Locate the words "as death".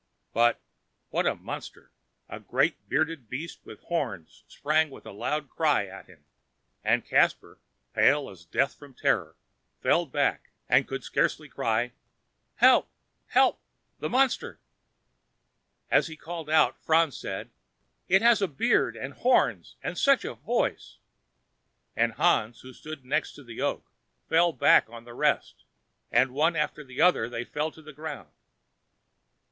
8.27-8.73